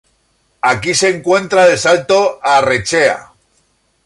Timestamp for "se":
0.95-1.15